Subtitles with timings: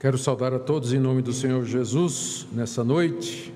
[0.00, 3.52] Quero saudar a todos em nome do Senhor Jesus nessa noite,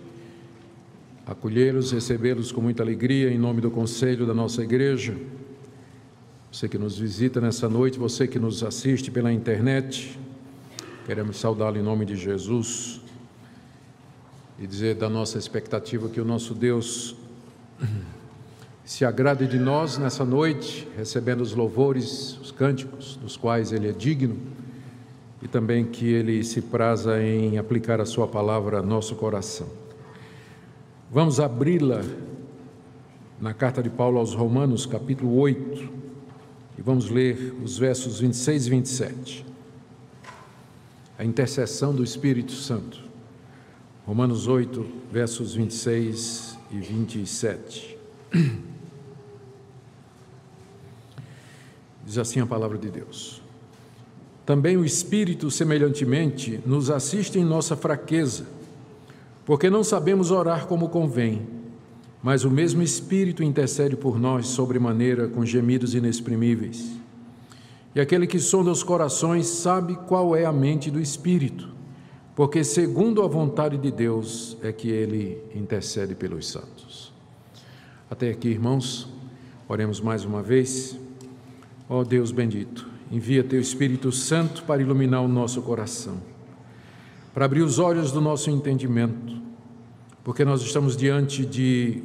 [1.24, 5.16] acolhê-los, recebê-los com muita alegria em nome do conselho da nossa igreja.
[6.50, 10.18] Você que nos visita nessa noite, você que nos assiste pela internet,
[11.06, 13.00] queremos saudá-lo em nome de Jesus
[14.58, 17.14] e dizer da nossa expectativa que o nosso Deus
[18.84, 23.92] se agrade de nós nessa noite, recebendo os louvores, os cânticos, dos quais Ele é
[23.92, 24.36] digno
[25.42, 29.68] e também que Ele se praza em aplicar a Sua palavra ao nosso coração.
[31.10, 32.02] Vamos abri-la
[33.40, 35.90] na carta de Paulo aos Romanos, capítulo 8,
[36.78, 39.44] e vamos ler os versos 26 e 27.
[41.18, 43.02] A intercessão do Espírito Santo.
[44.06, 47.98] Romanos 8, versos 26 e 27.
[52.06, 53.41] Diz assim a palavra de Deus.
[54.44, 58.44] Também o Espírito, semelhantemente, nos assiste em nossa fraqueza,
[59.46, 61.46] porque não sabemos orar como convém,
[62.22, 66.92] mas o mesmo Espírito intercede por nós sobremaneira com gemidos inexprimíveis.
[67.94, 71.68] E aquele que sonda os corações sabe qual é a mente do Espírito,
[72.34, 77.12] porque segundo a vontade de Deus é que ele intercede pelos santos.
[78.10, 79.08] Até aqui, irmãos,
[79.68, 80.98] oremos mais uma vez.
[81.88, 86.16] Ó oh Deus bendito, Envia teu Espírito Santo para iluminar o nosso coração,
[87.34, 89.36] para abrir os olhos do nosso entendimento,
[90.24, 92.02] porque nós estamos diante de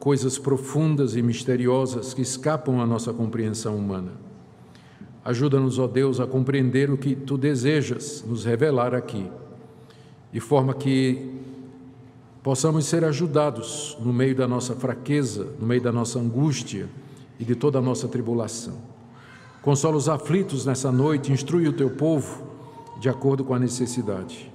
[0.00, 4.14] coisas profundas e misteriosas que escapam à nossa compreensão humana.
[5.24, 9.30] Ajuda-nos, ó Deus, a compreender o que tu desejas nos revelar aqui,
[10.32, 11.36] de forma que
[12.42, 16.88] possamos ser ajudados no meio da nossa fraqueza, no meio da nossa angústia
[17.38, 18.91] e de toda a nossa tribulação.
[19.62, 22.42] Consola os aflitos nessa noite, instrui o teu povo
[22.98, 24.52] de acordo com a necessidade.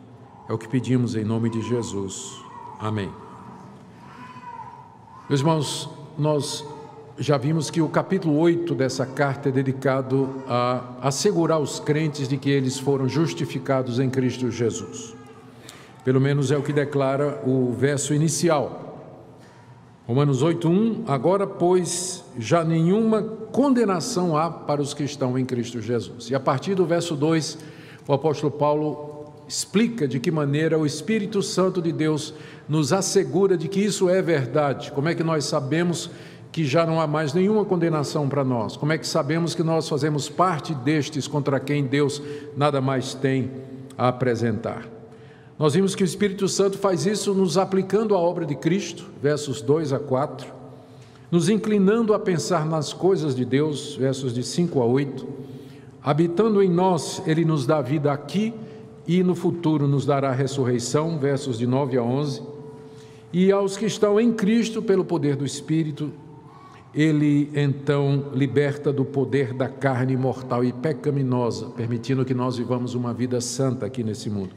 [0.49, 2.43] É o que pedimos em nome de Jesus.
[2.77, 3.09] Amém.
[5.29, 6.65] Meus irmãos, nós
[7.17, 12.35] já vimos que o capítulo 8 dessa carta é dedicado a assegurar os crentes de
[12.35, 15.15] que eles foram justificados em Cristo Jesus.
[16.03, 18.97] Pelo menos é o que declara o verso inicial.
[20.05, 26.29] Romanos 8:1 Agora, pois, já nenhuma condenação há para os que estão em Cristo Jesus.
[26.29, 27.57] E a partir do verso 2,
[28.07, 32.33] o apóstolo Paulo explica de que maneira o Espírito Santo de Deus
[32.67, 34.91] nos assegura de que isso é verdade.
[34.91, 36.09] Como é que nós sabemos
[36.51, 38.75] que já não há mais nenhuma condenação para nós?
[38.75, 42.21] Como é que sabemos que nós fazemos parte destes contra quem Deus
[42.55, 43.51] nada mais tem
[43.97, 44.85] a apresentar?
[45.57, 49.61] Nós vimos que o Espírito Santo faz isso nos aplicando a obra de Cristo, versos
[49.61, 50.56] 2 a 4,
[51.31, 55.27] nos inclinando a pensar nas coisas de Deus, versos de 5 a 8,
[56.01, 58.53] habitando em nós, Ele nos dá vida aqui
[59.05, 62.41] e no futuro nos dará ressurreição, versos de 9 a 11,
[63.31, 66.11] e aos que estão em Cristo pelo poder do Espírito,
[66.93, 73.13] Ele então liberta do poder da carne mortal e pecaminosa, permitindo que nós vivamos uma
[73.13, 74.51] vida santa aqui nesse mundo.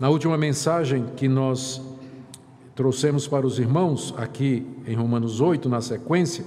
[0.00, 1.80] Na última mensagem que nós
[2.74, 6.44] trouxemos para os irmãos, aqui em Romanos 8, na sequência,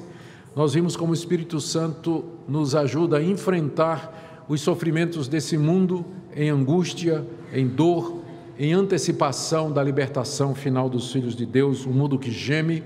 [0.55, 6.05] nós vimos como o Espírito Santo nos ajuda a enfrentar os sofrimentos desse mundo
[6.35, 8.21] em angústia, em dor,
[8.59, 12.83] em antecipação da libertação final dos filhos de Deus, um mundo que geme.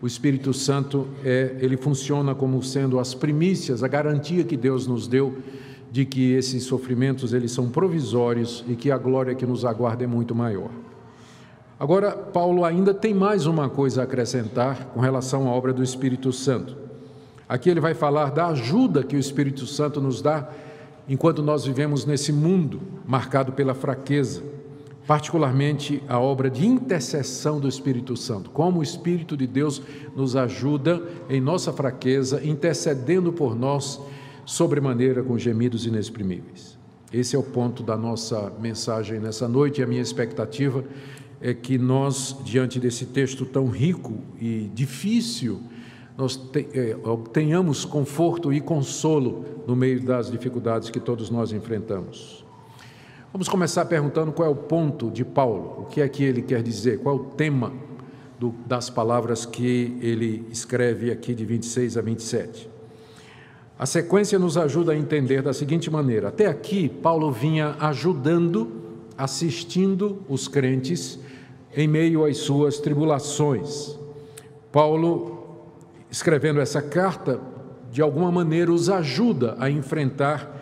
[0.00, 5.08] O Espírito Santo é, ele funciona como sendo as primícias, a garantia que Deus nos
[5.08, 5.38] deu
[5.90, 10.06] de que esses sofrimentos eles são provisórios e que a glória que nos aguarda é
[10.06, 10.70] muito maior.
[11.80, 16.32] Agora, Paulo ainda tem mais uma coisa a acrescentar com relação à obra do Espírito
[16.32, 16.76] Santo.
[17.48, 20.50] Aqui ele vai falar da ajuda que o Espírito Santo nos dá
[21.08, 24.42] enquanto nós vivemos nesse mundo marcado pela fraqueza,
[25.06, 28.50] particularmente a obra de intercessão do Espírito Santo.
[28.50, 29.80] Como o Espírito de Deus
[30.16, 31.00] nos ajuda
[31.30, 34.00] em nossa fraqueza, intercedendo por nós
[34.44, 36.76] sobremaneira com gemidos inexprimíveis.
[37.12, 40.84] Esse é o ponto da nossa mensagem nessa noite e a minha expectativa
[41.40, 45.60] é que nós, diante desse texto tão rico e difícil,
[46.16, 46.96] nós é,
[47.32, 52.44] tenhamos conforto e consolo no meio das dificuldades que todos nós enfrentamos.
[53.32, 56.62] Vamos começar perguntando qual é o ponto de Paulo, o que é que ele quer
[56.62, 57.72] dizer, qual é o tema
[58.38, 62.70] do, das palavras que ele escreve aqui de 26 a 27.
[63.78, 68.77] A sequência nos ajuda a entender da seguinte maneira: até aqui, Paulo vinha ajudando,
[69.18, 71.18] assistindo os crentes
[71.76, 73.98] em meio às suas tribulações.
[74.70, 75.58] Paulo,
[76.08, 77.40] escrevendo essa carta,
[77.90, 80.54] de alguma maneira os ajuda a enfrentar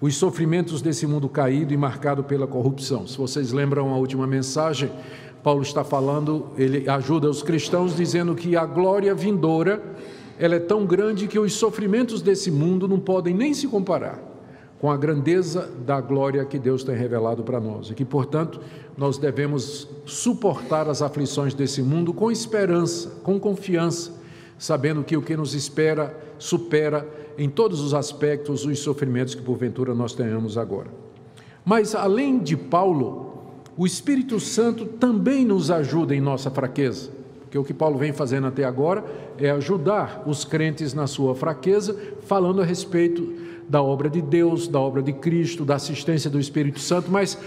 [0.00, 3.06] os sofrimentos desse mundo caído e marcado pela corrupção.
[3.06, 4.90] Se vocês lembram a última mensagem,
[5.42, 9.82] Paulo está falando, ele ajuda os cristãos dizendo que a glória vindoura,
[10.38, 14.35] ela é tão grande que os sofrimentos desse mundo não podem nem se comparar
[14.80, 17.90] com a grandeza da glória que Deus tem revelado para nós.
[17.90, 18.60] E que, portanto,
[18.96, 24.12] nós devemos suportar as aflições desse mundo com esperança, com confiança,
[24.58, 27.08] sabendo que o que nos espera supera
[27.38, 30.88] em todos os aspectos os sofrimentos que porventura nós tenhamos agora.
[31.64, 33.44] Mas além de Paulo,
[33.76, 38.46] o Espírito Santo também nos ajuda em nossa fraqueza, porque o que Paulo vem fazendo
[38.46, 39.04] até agora
[39.38, 44.80] é ajudar os crentes na sua fraqueza, falando a respeito da obra de Deus, da
[44.80, 47.38] obra de Cristo, da assistência do Espírito Santo, mas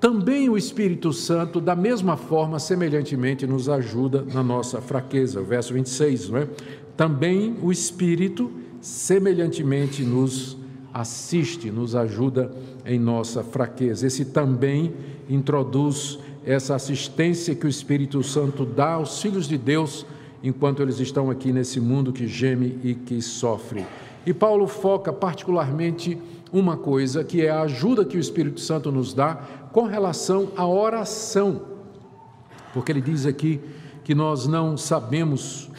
[0.00, 5.40] também o Espírito Santo, da mesma forma, semelhantemente, nos ajuda na nossa fraqueza.
[5.40, 6.48] O verso 26, não é?
[6.96, 10.58] Também o Espírito semelhantemente nos
[10.92, 12.50] assiste, nos ajuda
[12.84, 14.06] em nossa fraqueza.
[14.06, 14.92] Esse também
[15.28, 20.04] introduz essa assistência que o Espírito Santo dá aos filhos de Deus
[20.42, 23.86] enquanto eles estão aqui nesse mundo que geme e que sofre.
[24.24, 26.18] E Paulo foca particularmente
[26.52, 29.36] uma coisa, que é a ajuda que o Espírito Santo nos dá
[29.72, 31.62] com relação à oração.
[32.74, 33.60] Porque ele diz aqui
[34.04, 35.70] que nós não sabemos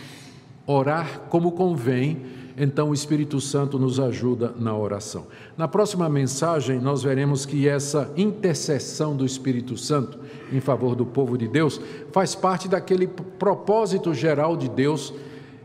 [0.66, 2.22] orar como convém,
[2.58, 5.28] então o Espírito Santo nos ajuda na oração.
[5.58, 10.20] Na próxima mensagem, nós veremos que essa intercessão do Espírito Santo
[10.52, 11.82] em favor do povo de Deus
[12.12, 15.14] faz parte daquele propósito geral de Deus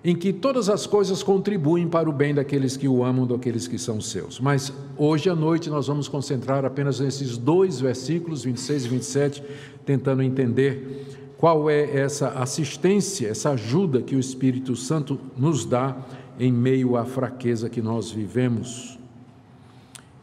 [0.04, 3.78] em que todas as coisas contribuem para o bem daqueles que o amam, daqueles que
[3.78, 4.38] são seus.
[4.38, 9.42] Mas hoje à noite nós vamos concentrar apenas nesses dois versículos, 26 e 27,
[9.84, 11.06] tentando entender
[11.36, 15.96] qual é essa assistência, essa ajuda que o Espírito Santo nos dá
[16.38, 18.98] em meio à fraqueza que nós vivemos.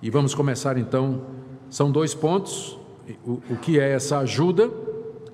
[0.02, 1.22] E vamos começar então,
[1.70, 2.78] são dois pontos:
[3.26, 4.70] o, o que é essa ajuda,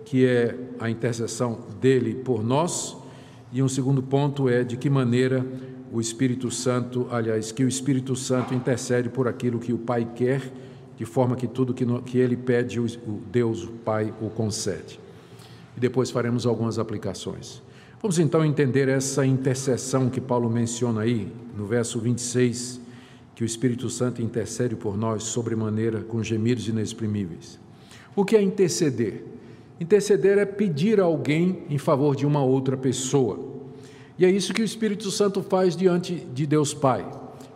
[0.05, 2.95] que é a intercessão dele por nós,
[3.51, 5.45] e um segundo ponto é de que maneira
[5.91, 10.41] o Espírito Santo, aliás, que o Espírito Santo intercede por aquilo que o Pai quer,
[10.97, 12.87] de forma que tudo que, que ele pede, o
[13.29, 14.99] Deus, o Pai, o concede.
[15.75, 17.61] E depois faremos algumas aplicações.
[18.01, 22.79] Vamos então entender essa intercessão que Paulo menciona aí, no verso 26,
[23.35, 27.59] que o Espírito Santo intercede por nós sobremaneira com gemidos inexprimíveis.
[28.15, 29.25] O que é interceder?
[29.81, 33.39] Interceder é pedir a alguém em favor de uma outra pessoa.
[34.15, 37.03] E é isso que o Espírito Santo faz diante de Deus Pai.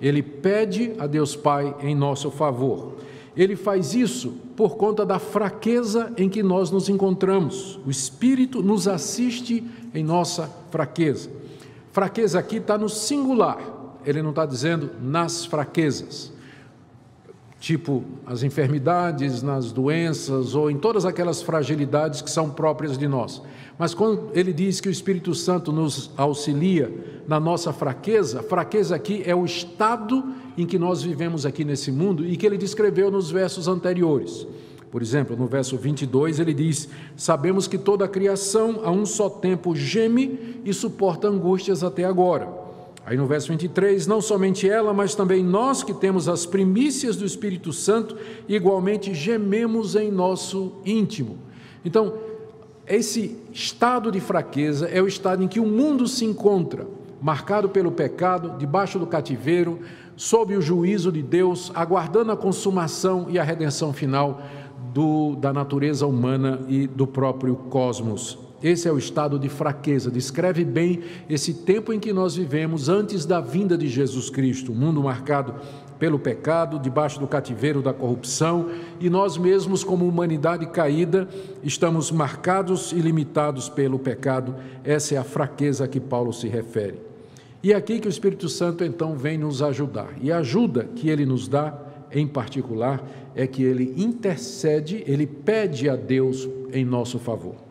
[0.01, 2.95] Ele pede a Deus Pai em nosso favor.
[3.37, 7.79] Ele faz isso por conta da fraqueza em que nós nos encontramos.
[7.85, 9.63] O Espírito nos assiste
[9.93, 11.29] em nossa fraqueza.
[11.91, 13.59] Fraqueza aqui está no singular,
[14.03, 16.33] ele não está dizendo nas fraquezas,
[17.59, 23.41] tipo as enfermidades, nas doenças ou em todas aquelas fragilidades que são próprias de nós.
[23.77, 26.93] Mas quando ele diz que o Espírito Santo nos auxilia
[27.27, 30.23] na nossa fraqueza, fraqueza aqui é o estado
[30.57, 34.47] em que nós vivemos aqui nesse mundo e que ele descreveu nos versos anteriores.
[34.91, 36.87] Por exemplo, no verso 22 ele diz:
[37.17, 42.64] Sabemos que toda a criação a um só tempo geme e suporta angústias até agora.
[43.05, 47.23] Aí no verso 23, não somente ela, mas também nós que temos as primícias do
[47.23, 51.37] Espírito Santo, igualmente gememos em nosso íntimo.
[51.83, 52.15] Então,
[52.87, 56.87] esse estado de fraqueza é o estado em que o mundo se encontra,
[57.21, 59.79] marcado pelo pecado, debaixo do cativeiro,
[60.15, 64.41] sob o juízo de Deus, aguardando a consumação e a redenção final
[64.91, 68.44] do, da natureza humana e do próprio cosmos.
[68.65, 73.23] Esse é o estado de fraqueza, descreve bem esse tempo em que nós vivemos antes
[73.23, 75.53] da vinda de Jesus Cristo, um mundo marcado
[75.99, 81.29] pelo pecado, debaixo do cativeiro da corrupção, e nós mesmos, como humanidade caída,
[81.61, 84.55] estamos marcados e limitados pelo pecado.
[84.83, 86.99] Essa é a fraqueza a que Paulo se refere.
[87.61, 90.09] E é aqui que o Espírito Santo então vem nos ajudar.
[90.19, 91.71] E a ajuda que ele nos dá,
[92.11, 97.64] em particular, é que ele intercede, ele pede a Deus em nosso favor.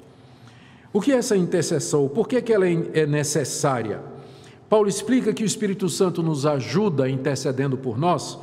[0.95, 2.07] O que é essa intercessão?
[2.07, 4.01] Por que, que ela é, é necessária?
[4.71, 8.39] Paulo explica que o Espírito Santo nos ajuda intercedendo por nós,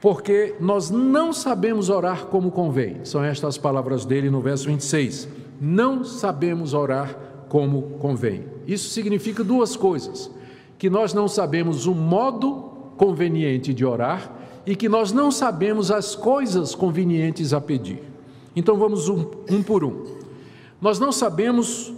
[0.00, 3.04] porque nós não sabemos orar como convém.
[3.04, 5.28] São estas as palavras dele no verso 26.
[5.60, 7.16] Não sabemos orar
[7.48, 8.46] como convém.
[8.66, 10.28] Isso significa duas coisas:
[10.76, 12.62] que nós não sabemos o modo
[12.96, 18.02] conveniente de orar e que nós não sabemos as coisas convenientes a pedir.
[18.56, 20.19] Então vamos um, um por um.
[20.80, 21.92] Nós não sabemos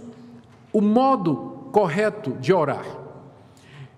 [0.71, 2.85] o modo correto de orar.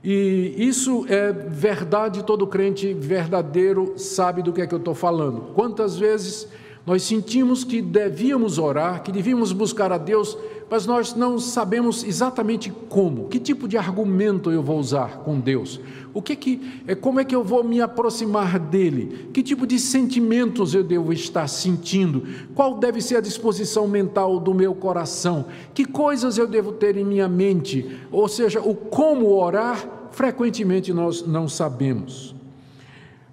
[0.03, 5.53] E isso é verdade, todo crente verdadeiro sabe do que é que eu estou falando.
[5.55, 6.47] Quantas vezes
[6.85, 10.37] nós sentimos que devíamos orar, que devíamos buscar a Deus,
[10.69, 15.79] mas nós não sabemos exatamente como, que tipo de argumento eu vou usar com Deus,
[16.13, 19.77] o que que, é, como é que eu vou me aproximar dele, que tipo de
[19.77, 22.23] sentimentos eu devo estar sentindo,
[22.55, 27.05] qual deve ser a disposição mental do meu coração, que coisas eu devo ter em
[27.05, 32.33] minha mente, ou seja, o como orar, frequentemente nós não sabemos.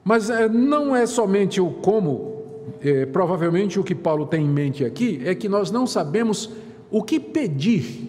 [0.04, 2.32] Mas é, não é somente o como
[2.80, 6.50] é, provavelmente o que Paulo tem em mente aqui é que nós não sabemos
[6.92, 8.08] o que pedir.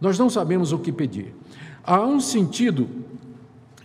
[0.00, 1.32] Nós não sabemos o que pedir.
[1.82, 2.88] Há um sentido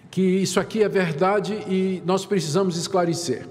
[0.09, 3.47] que isso aqui é verdade e nós precisamos esclarecer.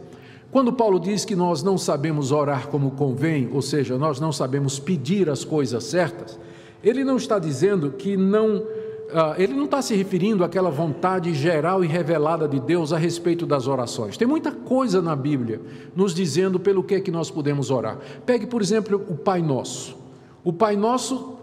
[0.51, 4.81] Quando Paulo diz que nós não sabemos orar como convém, ou seja, nós não sabemos
[4.81, 6.39] pedir as coisas certas,
[6.83, 8.65] ele não está dizendo que não
[9.13, 13.47] ah, ele não está se referindo àquela vontade geral e revelada de Deus a respeito
[13.47, 14.17] das orações.
[14.17, 15.61] Tem muita coisa na Bíblia
[15.95, 17.99] nos dizendo pelo que é que nós podemos orar.
[18.27, 20.00] Pegue, por exemplo, o Pai Nosso.
[20.43, 21.37] O Pai Nosso,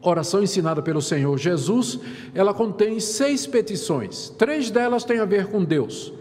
[0.00, 1.98] oração ensinada pelo Senhor Jesus,
[2.34, 4.30] ela contém seis petições.
[4.30, 6.12] Três delas têm a ver com Deus.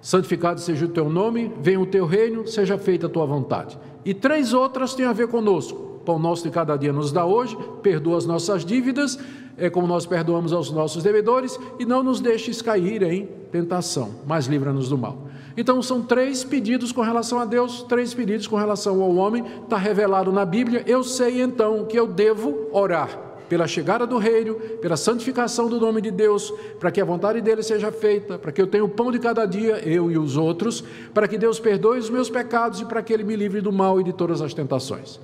[0.00, 3.78] Santificado seja o teu nome, venha o teu reino, seja feita a tua vontade.
[4.04, 6.00] E três outras têm a ver conosco.
[6.04, 9.18] Pão nosso de cada dia nos dá hoje, perdoa as nossas dívidas
[9.60, 14.46] é como nós perdoamos aos nossos devedores, e não nos deixes cair em tentação, mas
[14.46, 15.26] livra-nos do mal.
[15.56, 19.76] Então, são três pedidos com relação a Deus, três pedidos com relação ao homem, está
[19.76, 20.84] revelado na Bíblia.
[20.86, 26.00] Eu sei então que eu devo orar pela chegada do reino, pela santificação do nome
[26.00, 29.10] de Deus, para que a vontade dele seja feita, para que eu tenha o pão
[29.10, 32.84] de cada dia, eu e os outros, para que Deus perdoe os meus pecados e
[32.84, 35.18] para que ele me livre do mal e de todas as tentações.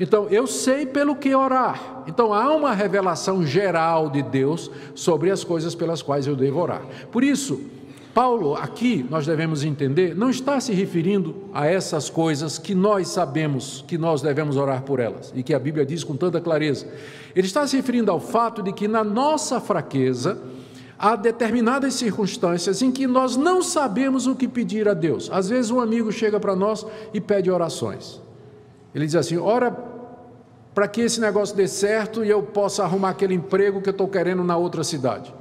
[0.00, 2.02] Então, eu sei pelo que orar.
[2.06, 6.82] Então, há uma revelação geral de Deus sobre as coisas pelas quais eu devo orar.
[7.12, 7.60] Por isso,
[8.16, 13.84] Paulo, aqui nós devemos entender, não está se referindo a essas coisas que nós sabemos
[13.86, 16.88] que nós devemos orar por elas e que a Bíblia diz com tanta clareza.
[17.34, 20.40] Ele está se referindo ao fato de que na nossa fraqueza
[20.98, 25.28] há determinadas circunstâncias em que nós não sabemos o que pedir a Deus.
[25.30, 28.22] Às vezes, um amigo chega para nós e pede orações.
[28.94, 29.70] Ele diz assim: ora,
[30.74, 34.08] para que esse negócio dê certo e eu possa arrumar aquele emprego que eu estou
[34.08, 35.34] querendo na outra cidade.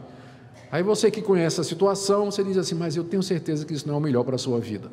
[0.76, 3.88] Aí você que conhece a situação, você diz assim: mas eu tenho certeza que isso
[3.88, 4.92] não é o melhor para a sua vida.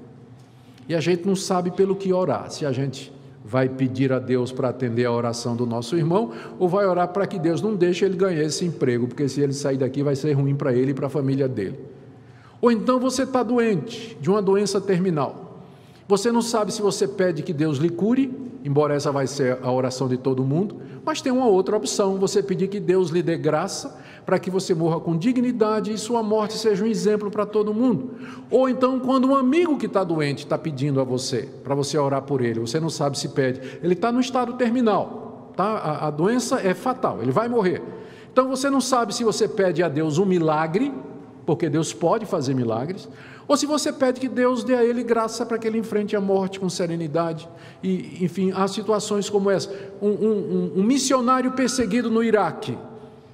[0.88, 3.12] E a gente não sabe pelo que orar, se a gente
[3.44, 7.26] vai pedir a Deus para atender a oração do nosso irmão, ou vai orar para
[7.26, 10.34] que Deus não deixe ele ganhar esse emprego, porque se ele sair daqui vai ser
[10.34, 11.80] ruim para ele e para a família dele.
[12.60, 15.64] Ou então você está doente, de uma doença terminal.
[16.06, 18.32] Você não sabe se você pede que Deus lhe cure
[18.64, 22.42] embora essa vai ser a oração de todo mundo, mas tem uma outra opção, você
[22.42, 26.54] pedir que Deus lhe dê graça para que você morra com dignidade e sua morte
[26.54, 28.12] seja um exemplo para todo mundo.
[28.50, 32.22] Ou então, quando um amigo que está doente está pedindo a você, para você orar
[32.22, 35.64] por ele, você não sabe se pede, ele está no estado terminal, tá?
[35.64, 37.82] a, a doença é fatal, ele vai morrer.
[38.32, 40.92] Então você não sabe se você pede a Deus um milagre,
[41.44, 43.08] porque Deus pode fazer milagres,
[43.48, 46.20] ou se você pede que Deus dê a ele graça para que ele enfrente a
[46.20, 47.48] morte com serenidade.
[47.82, 49.68] E, enfim, há situações como essa.
[50.00, 52.78] Um, um, um missionário perseguido no Iraque,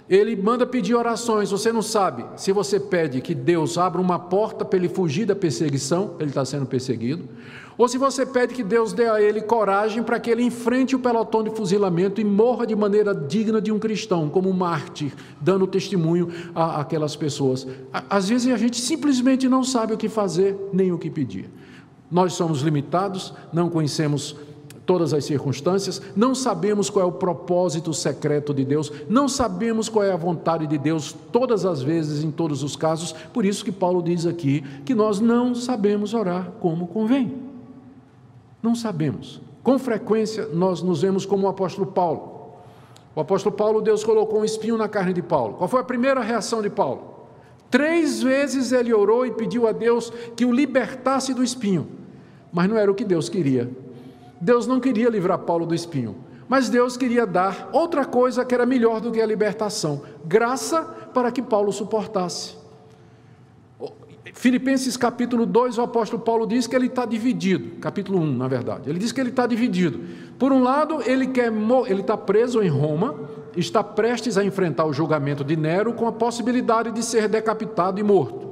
[0.08, 1.50] ele manda pedir orações.
[1.50, 5.36] Você não sabe se você pede que Deus abra uma porta para ele fugir da
[5.36, 7.28] perseguição, ele está sendo perseguido,
[7.76, 10.98] ou se você pede que Deus dê a ele coragem para que ele enfrente o
[10.98, 15.64] pelotão de fuzilamento e morra de maneira digna de um cristão, como um mártir, dando
[15.64, 17.68] testemunho a aquelas pessoas.
[18.10, 21.48] Às vezes a gente simplesmente não sabe o que fazer nem o que pedir.
[22.10, 24.34] Nós somos limitados, não conhecemos
[24.88, 30.02] todas as circunstâncias, não sabemos qual é o propósito secreto de Deus, não sabemos qual
[30.02, 33.70] é a vontade de Deus todas as vezes, em todos os casos, por isso que
[33.70, 37.34] Paulo diz aqui que nós não sabemos orar como convém.
[38.62, 39.42] Não sabemos.
[39.62, 42.54] Com frequência, nós nos vemos como o apóstolo Paulo.
[43.14, 45.54] O apóstolo Paulo, Deus colocou um espinho na carne de Paulo.
[45.58, 47.26] Qual foi a primeira reação de Paulo?
[47.70, 51.86] Três vezes ele orou e pediu a Deus que o libertasse do espinho,
[52.50, 53.70] mas não era o que Deus queria.
[54.40, 56.16] Deus não queria livrar Paulo do espinho,
[56.48, 61.30] mas Deus queria dar outra coisa que era melhor do que a libertação: graça para
[61.30, 62.56] que Paulo suportasse.
[64.34, 68.88] Filipenses capítulo 2, o apóstolo Paulo diz que ele está dividido, capítulo 1, na verdade.
[68.88, 70.00] Ele diz que ele está dividido.
[70.38, 71.52] Por um lado, ele quer
[71.88, 73.14] ele está preso em Roma,
[73.56, 78.02] está prestes a enfrentar o julgamento de Nero com a possibilidade de ser decapitado e
[78.02, 78.48] morto.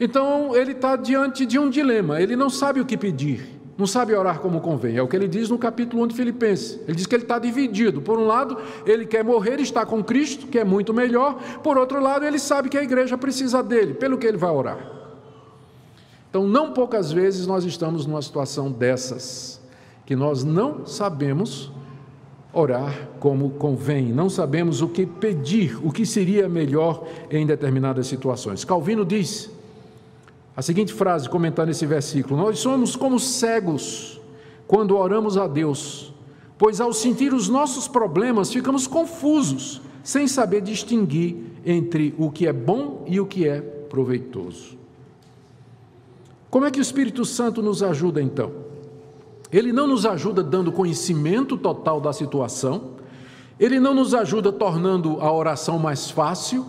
[0.00, 3.53] Então ele está diante de um dilema, ele não sabe o que pedir.
[3.76, 4.96] Não sabe orar como convém.
[4.96, 6.80] É o que ele diz no capítulo 1 de Filipenses.
[6.86, 8.00] Ele diz que ele está dividido.
[8.00, 11.34] Por um lado, ele quer morrer e está com Cristo, que é muito melhor.
[11.62, 14.92] Por outro lado, ele sabe que a igreja precisa dele, pelo que ele vai orar.
[16.30, 19.60] Então, não poucas vezes nós estamos numa situação dessas,
[20.06, 21.72] que nós não sabemos
[22.52, 28.64] orar como convém, não sabemos o que pedir, o que seria melhor em determinadas situações.
[28.64, 29.50] Calvino diz
[30.56, 34.20] a seguinte frase, comentando esse versículo: Nós somos como cegos
[34.66, 36.12] quando oramos a Deus,
[36.56, 42.52] pois ao sentir os nossos problemas ficamos confusos, sem saber distinguir entre o que é
[42.52, 44.76] bom e o que é proveitoso.
[46.50, 48.52] Como é que o Espírito Santo nos ajuda então?
[49.50, 52.94] Ele não nos ajuda dando conhecimento total da situação,
[53.58, 56.64] ele não nos ajuda tornando a oração mais fácil,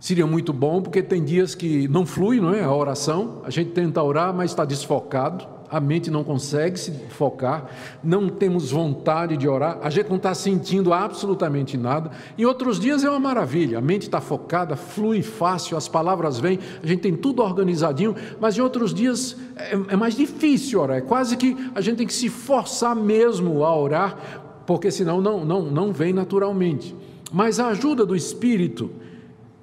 [0.00, 2.62] Seria muito bom, porque tem dias que não flui, não é?
[2.62, 7.68] A oração, a gente tenta orar, mas está desfocado, a mente não consegue se focar,
[8.02, 12.10] não temos vontade de orar, a gente não está sentindo absolutamente nada.
[12.36, 16.58] Em outros dias é uma maravilha, a mente está focada, flui fácil, as palavras vêm,
[16.82, 21.02] a gente tem tudo organizadinho, mas em outros dias é, é mais difícil orar, é
[21.02, 25.62] quase que a gente tem que se forçar mesmo a orar, porque senão não, não,
[25.62, 26.94] não vem naturalmente.
[27.30, 28.90] Mas a ajuda do Espírito,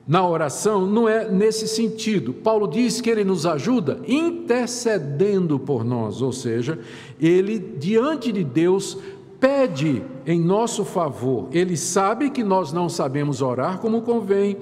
[0.08, 2.34] na oração não é nesse sentido.
[2.34, 6.80] Paulo diz que ele nos ajuda intercedendo por nós, ou seja,
[7.20, 8.98] ele diante de Deus
[9.40, 11.48] pede em nosso favor.
[11.52, 14.58] Ele sabe que nós não sabemos orar como convém,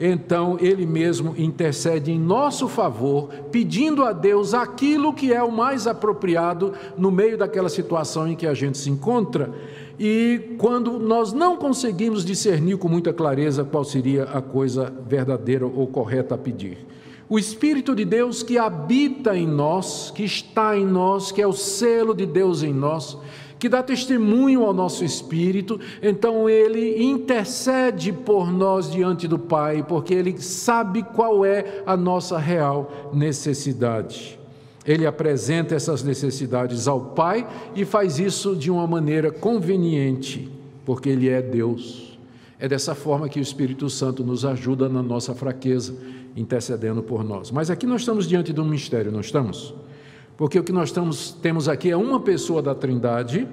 [0.00, 5.86] então ele mesmo intercede em nosso favor, pedindo a Deus aquilo que é o mais
[5.86, 9.52] apropriado no meio daquela situação em que a gente se encontra.
[9.98, 15.86] E quando nós não conseguimos discernir com muita clareza qual seria a coisa verdadeira ou
[15.86, 16.78] correta a pedir.
[17.28, 21.52] O Espírito de Deus que habita em nós, que está em nós, que é o
[21.52, 23.16] selo de Deus em nós,
[23.58, 30.12] que dá testemunho ao nosso espírito, então ele intercede por nós diante do Pai, porque
[30.12, 34.38] ele sabe qual é a nossa real necessidade.
[34.86, 40.50] Ele apresenta essas necessidades ao Pai e faz isso de uma maneira conveniente,
[40.84, 42.18] porque Ele é Deus.
[42.58, 45.94] É dessa forma que o Espírito Santo nos ajuda na nossa fraqueza,
[46.36, 47.50] intercedendo por nós.
[47.50, 49.74] Mas aqui nós estamos diante de um mistério, não estamos?
[50.36, 53.46] Porque o que nós estamos, temos aqui é uma pessoa da Trindade,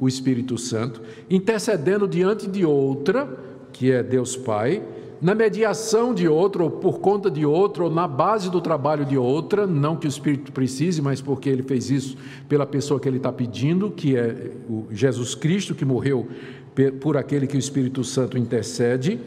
[0.00, 3.28] o Espírito Santo, intercedendo diante de outra,
[3.72, 4.82] que é Deus Pai,
[5.20, 9.18] na mediação de outro, ou por conta de outro, ou na base do trabalho de
[9.18, 12.16] outra, não que o Espírito precise, mas porque ele fez isso
[12.48, 14.52] pela pessoa que ele está pedindo, que é
[14.90, 16.28] Jesus Cristo, que morreu
[17.00, 19.18] por aquele que o Espírito Santo intercede.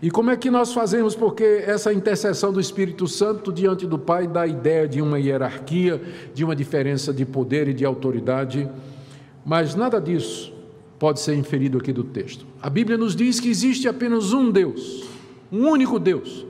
[0.00, 1.14] E como é que nós fazemos?
[1.14, 6.00] Porque essa intercessão do Espírito Santo diante do Pai dá a ideia de uma hierarquia,
[6.34, 8.68] de uma diferença de poder e de autoridade,
[9.44, 10.54] mas nada disso
[10.98, 12.46] pode ser inferido aqui do texto.
[12.60, 15.15] A Bíblia nos diz que existe apenas um Deus
[15.50, 16.46] um único Deus,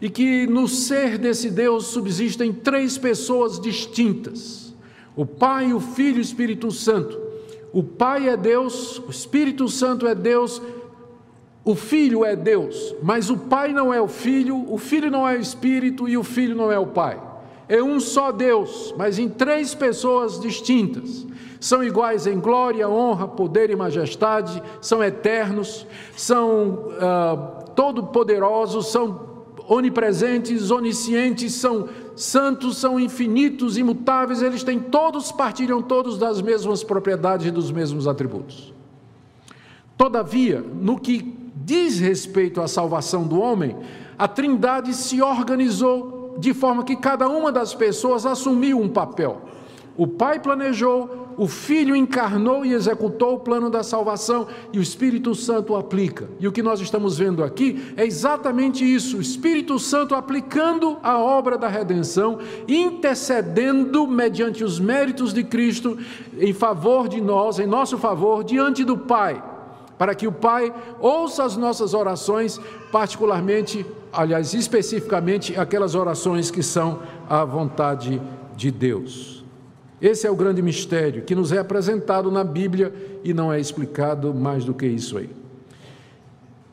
[0.00, 4.74] e que no ser desse Deus subsistem três pessoas distintas:
[5.16, 7.22] o Pai, o Filho e o Espírito Santo.
[7.72, 10.62] O Pai é Deus, o Espírito Santo é Deus,
[11.64, 15.36] o Filho é Deus, mas o Pai não é o Filho, o Filho não é
[15.36, 17.20] o Espírito e o Filho não é o Pai.
[17.68, 21.26] É um só Deus, mas em três pessoas distintas.
[21.58, 29.34] São iguais em glória, honra, poder e majestade, são eternos, são uh, todo-poderosos, são
[29.68, 37.46] onipresentes, oniscientes, são santos, são infinitos, imutáveis, eles têm todos, partilham todos das mesmas propriedades
[37.46, 38.72] e dos mesmos atributos.
[39.96, 43.76] Todavia, no que diz respeito à salvação do homem,
[44.18, 49.42] a Trindade se organizou de forma que cada uma das pessoas assumiu um papel.
[49.96, 55.34] O Pai planejou, o Filho encarnou e executou o plano da salvação e o Espírito
[55.34, 56.28] Santo aplica.
[56.38, 61.18] E o que nós estamos vendo aqui é exatamente isso: o Espírito Santo aplicando a
[61.18, 65.98] obra da redenção, intercedendo mediante os méritos de Cristo
[66.38, 69.42] em favor de nós, em nosso favor, diante do Pai,
[69.98, 77.00] para que o Pai ouça as nossas orações, particularmente, aliás, especificamente aquelas orações que são
[77.28, 78.20] à vontade
[78.56, 79.43] de Deus.
[80.04, 82.92] Esse é o grande mistério que nos é apresentado na Bíblia
[83.24, 85.30] e não é explicado mais do que isso aí.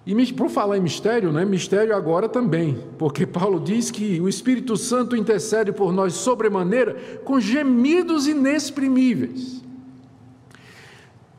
[0.05, 4.75] E por falar em mistério, né, mistério agora também, porque Paulo diz que o Espírito
[4.75, 9.61] Santo intercede por nós sobremaneira com gemidos inexprimíveis.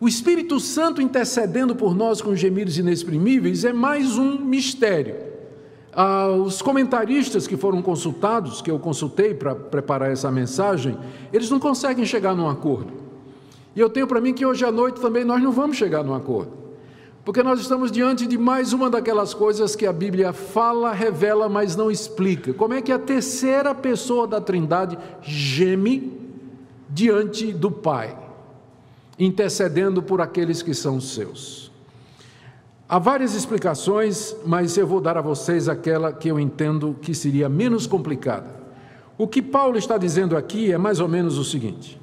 [0.01, 5.32] O Espírito Santo intercedendo por nós com gemidos inexprimíveis é mais um mistério.
[5.95, 10.97] Ah, os comentaristas que foram consultados, que eu consultei para preparar essa mensagem,
[11.33, 12.93] eles não conseguem chegar num acordo.
[13.77, 16.15] E eu tenho para mim que hoje à noite também nós não vamos chegar num
[16.15, 16.63] acordo.
[17.25, 21.77] Porque nós estamos diante de mais uma daquelas coisas que a Bíblia fala, revela, mas
[21.77, 22.53] não explica.
[22.53, 26.21] Como é que a terceira pessoa da Trindade geme
[26.91, 28.19] diante do Pai,
[29.19, 31.72] intercedendo por aqueles que são seus?
[32.93, 37.49] Há várias explicações, mas eu vou dar a vocês aquela que eu entendo que seria
[37.49, 38.55] menos complicada.
[39.17, 41.99] O que Paulo está dizendo aqui é mais ou menos o seguinte: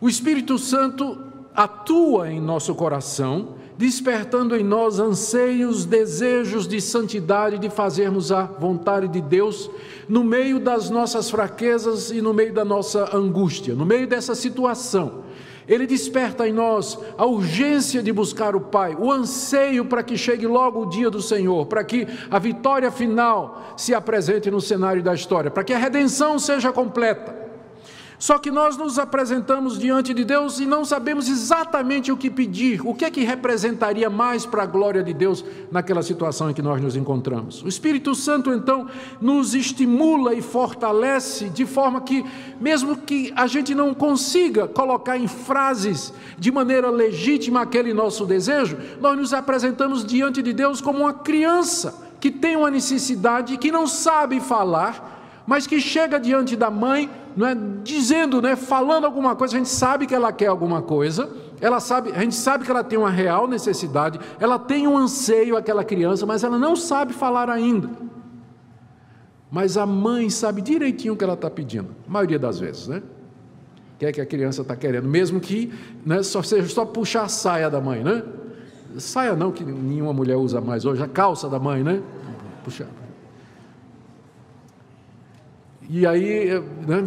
[0.00, 1.18] o Espírito Santo
[1.52, 9.08] atua em nosso coração despertando em nós anseios, desejos de santidade, de fazermos a vontade
[9.08, 9.70] de Deus
[10.06, 15.24] no meio das nossas fraquezas e no meio da nossa angústia, no meio dessa situação.
[15.70, 20.44] Ele desperta em nós a urgência de buscar o Pai, o anseio para que chegue
[20.44, 25.14] logo o dia do Senhor, para que a vitória final se apresente no cenário da
[25.14, 27.49] história, para que a redenção seja completa.
[28.20, 32.86] Só que nós nos apresentamos diante de Deus e não sabemos exatamente o que pedir,
[32.86, 36.60] o que é que representaria mais para a glória de Deus naquela situação em que
[36.60, 37.62] nós nos encontramos.
[37.62, 38.86] O Espírito Santo então
[39.22, 42.22] nos estimula e fortalece de forma que,
[42.60, 48.76] mesmo que a gente não consiga colocar em frases de maneira legítima aquele nosso desejo,
[49.00, 53.86] nós nos apresentamos diante de Deus como uma criança que tem uma necessidade, que não
[53.86, 55.16] sabe falar
[55.50, 59.68] mas que chega diante da mãe, não é, dizendo, né, falando alguma coisa, a gente
[59.68, 63.10] sabe que ela quer alguma coisa, ela sabe, a gente sabe que ela tem uma
[63.10, 67.90] real necessidade, ela tem um anseio aquela criança, mas ela não sabe falar ainda.
[69.50, 73.02] Mas a mãe sabe direitinho o que ela está pedindo, a maioria das vezes, né?
[73.94, 75.72] O que é que a criança está querendo, mesmo que
[76.04, 78.22] né, só seja só puxar a saia da mãe, né?
[78.98, 82.02] Saia não, que nenhuma mulher usa mais hoje, a calça da mãe, né?
[82.64, 82.86] Puxar.
[85.92, 86.50] E aí,
[86.86, 87.04] né,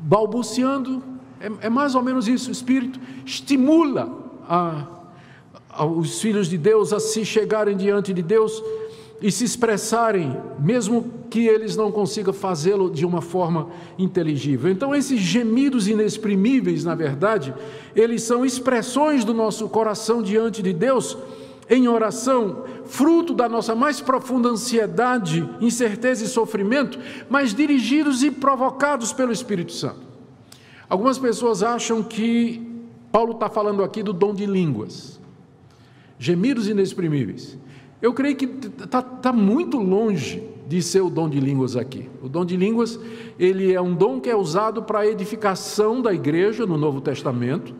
[0.00, 1.02] balbuciando,
[1.40, 2.48] é, é, mais ou menos isso.
[2.48, 4.08] O Espírito estimula
[4.48, 4.86] a,
[5.68, 8.62] a, os filhos de Deus a se chegarem diante de Deus
[9.20, 14.70] e se expressarem, mesmo que eles não consigam fazê-lo de uma forma inteligível.
[14.70, 17.52] Então, esses gemidos inexprimíveis, na verdade,
[17.96, 21.18] eles são expressões do nosso coração diante de Deus
[21.70, 29.12] em oração, fruto da nossa mais profunda ansiedade, incerteza e sofrimento, mas dirigidos e provocados
[29.12, 30.08] pelo Espírito Santo.
[30.88, 32.66] Algumas pessoas acham que
[33.12, 35.20] Paulo está falando aqui do dom de línguas,
[36.18, 37.58] gemidos inexprimíveis.
[38.00, 42.08] Eu creio que está tá muito longe de ser o dom de línguas aqui.
[42.22, 42.98] O dom de línguas,
[43.38, 47.74] ele é um dom que é usado para a edificação da igreja no Novo Testamento,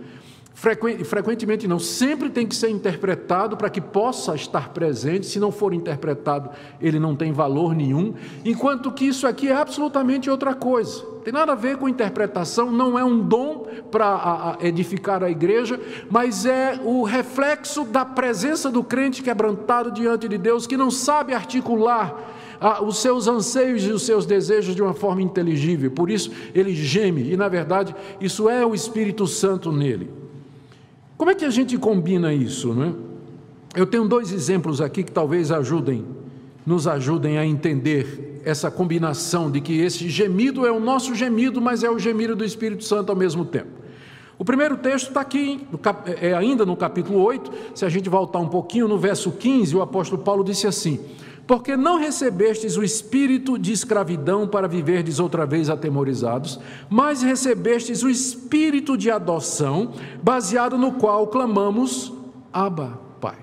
[0.61, 5.27] frequentemente não, sempre tem que ser interpretado para que possa estar presente.
[5.27, 8.15] Se não for interpretado, ele não tem valor nenhum.
[8.45, 11.05] Enquanto que isso aqui é absolutamente outra coisa.
[11.23, 15.79] Tem nada a ver com interpretação, não é um dom para edificar a igreja,
[16.11, 21.35] mas é o reflexo da presença do crente quebrantado diante de Deus, que não sabe
[21.35, 22.35] articular
[22.83, 25.91] os seus anseios e os seus desejos de uma forma inteligível.
[25.93, 30.11] Por isso ele geme, e na verdade isso é o Espírito Santo nele.
[31.19, 32.93] Como é que a gente combina isso, não é?
[33.75, 36.07] Eu tenho dois exemplos aqui que talvez ajudem,
[36.65, 41.83] nos ajudem a entender essa combinação de que esse gemido é o nosso gemido, mas
[41.83, 43.67] é o gemido do Espírito Santo ao mesmo tempo.
[44.39, 45.67] O primeiro texto está aqui,
[46.21, 49.83] é ainda no capítulo 8, se a gente voltar um pouquinho, no verso 15, o
[49.83, 51.01] apóstolo Paulo disse assim:
[51.49, 58.11] porque não recebestes o espírito de escravidão para viverdes outra vez atemorizados, mas recebestes o
[58.11, 62.13] espírito de adoção, baseado no qual clamamos:
[62.53, 63.39] Abba, Pai.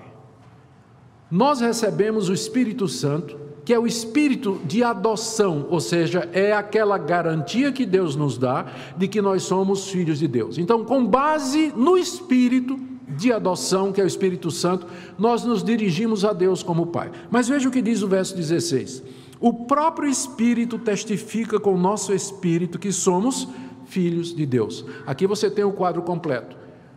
[1.28, 6.98] Nós recebemos o Espírito Santo, que é o espírito de adoção, ou seja, é aquela
[6.98, 8.66] garantia que Deus nos dá
[8.96, 10.58] de que nós somos filhos de Deus.
[10.58, 14.86] Então, com base no espírito, de adoção, que é o Espírito Santo,
[15.18, 17.10] nós nos dirigimos a Deus como Pai.
[17.30, 19.02] Mas veja o que diz o verso 16:
[19.40, 23.48] O próprio Espírito testifica com o nosso espírito que somos
[23.86, 24.84] filhos de Deus.
[25.06, 26.56] Aqui você tem o quadro completo.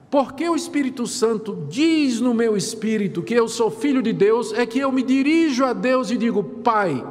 [0.10, 4.66] Porque o Espírito Santo diz no meu espírito que eu sou filho de Deus, é
[4.66, 7.06] que eu me dirijo a Deus e digo Pai.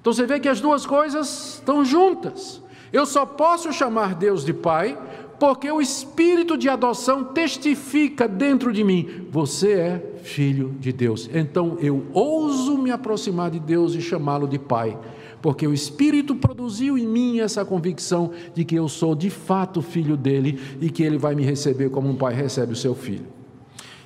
[0.00, 2.62] Então você vê que as duas coisas estão juntas.
[2.92, 4.98] Eu só posso chamar Deus de Pai
[5.44, 11.28] porque o espírito de adoção testifica dentro de mim: você é filho de Deus.
[11.34, 14.98] Então eu ouso me aproximar de Deus e chamá-lo de Pai,
[15.42, 20.16] porque o Espírito produziu em mim essa convicção de que eu sou de fato filho
[20.16, 23.26] dele e que ele vai me receber como um pai recebe o seu filho.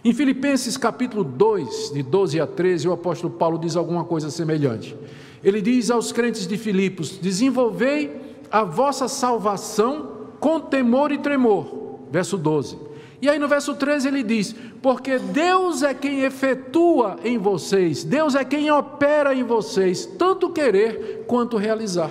[0.05, 4.97] Em Filipenses capítulo 2, de 12 a 13, o apóstolo Paulo diz alguma coisa semelhante.
[5.45, 8.11] Ele diz aos crentes de Filipos: Desenvolvei
[8.51, 11.99] a vossa salvação com temor e tremor.
[12.11, 12.79] Verso 12.
[13.21, 18.35] E aí no verso 13 ele diz: Porque Deus é quem efetua em vocês, Deus
[18.35, 22.11] é quem opera em vocês, tanto querer quanto realizar.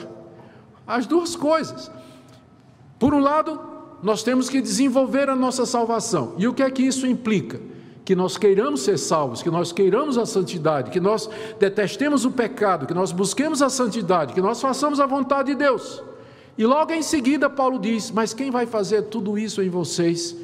[0.85, 1.91] As duas coisas.
[2.99, 3.59] Por um lado,
[4.01, 6.33] nós temos que desenvolver a nossa salvação.
[6.37, 7.59] E o que é que isso implica?
[8.03, 12.85] Que nós queiramos ser salvos, que nós queiramos a santidade, que nós detestemos o pecado,
[12.85, 16.01] que nós busquemos a santidade, que nós façamos a vontade de Deus.
[16.57, 20.35] E logo em seguida, Paulo diz: Mas quem vai fazer tudo isso em vocês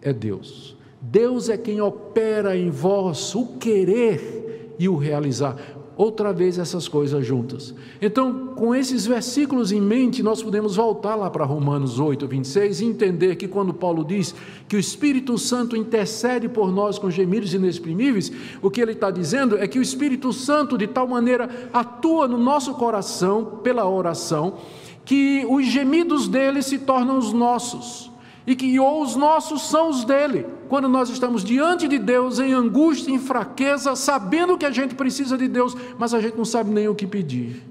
[0.00, 0.76] é Deus.
[1.00, 5.56] Deus é quem opera em vós o querer e o realizar.
[5.96, 7.74] Outra vez essas coisas juntas.
[8.00, 12.84] Então, com esses versículos em mente, nós podemos voltar lá para Romanos 8, 26 e
[12.86, 14.34] entender que quando Paulo diz
[14.66, 19.58] que o Espírito Santo intercede por nós com gemidos inexprimíveis, o que ele está dizendo
[19.58, 24.54] é que o Espírito Santo, de tal maneira, atua no nosso coração pela oração
[25.04, 28.10] que os gemidos dele se tornam os nossos,
[28.46, 32.52] e que ou os nossos são os dele, quando nós estamos diante de Deus em
[32.52, 36.70] angústia, em fraqueza, sabendo que a gente precisa de Deus, mas a gente não sabe
[36.70, 37.62] nem o que pedir.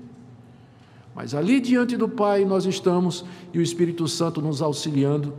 [1.16, 5.34] Mas ali diante do Pai nós estamos e o Espírito Santo nos auxiliando